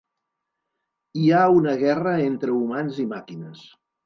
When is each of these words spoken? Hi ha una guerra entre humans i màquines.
Hi 1.23 1.27
ha 1.31 1.41
una 1.57 1.75
guerra 1.83 2.15
entre 2.29 2.55
humans 2.63 2.99
i 3.05 3.07
màquines. 3.15 3.63